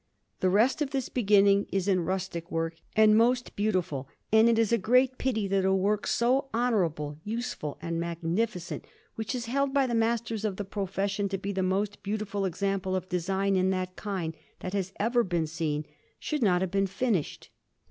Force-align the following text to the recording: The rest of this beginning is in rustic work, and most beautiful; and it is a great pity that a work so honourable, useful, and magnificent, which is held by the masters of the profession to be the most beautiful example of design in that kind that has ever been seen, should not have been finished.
The 0.39 0.49
rest 0.49 0.81
of 0.81 0.89
this 0.89 1.09
beginning 1.09 1.67
is 1.71 1.87
in 1.87 1.99
rustic 2.05 2.49
work, 2.49 2.73
and 2.95 3.15
most 3.15 3.55
beautiful; 3.55 4.07
and 4.33 4.49
it 4.49 4.57
is 4.57 4.71
a 4.73 4.79
great 4.79 5.19
pity 5.19 5.47
that 5.49 5.63
a 5.63 5.75
work 5.75 6.07
so 6.07 6.49
honourable, 6.55 7.19
useful, 7.23 7.77
and 7.83 7.99
magnificent, 7.99 8.85
which 9.13 9.35
is 9.35 9.45
held 9.45 9.75
by 9.75 9.85
the 9.85 9.93
masters 9.93 10.43
of 10.43 10.55
the 10.57 10.65
profession 10.65 11.29
to 11.29 11.37
be 11.37 11.51
the 11.51 11.61
most 11.61 12.01
beautiful 12.01 12.45
example 12.45 12.95
of 12.95 13.09
design 13.09 13.55
in 13.55 13.69
that 13.69 13.95
kind 13.95 14.35
that 14.61 14.73
has 14.73 14.91
ever 14.99 15.23
been 15.23 15.45
seen, 15.45 15.85
should 16.17 16.41
not 16.41 16.61
have 16.61 16.71
been 16.71 16.87
finished. 16.87 17.51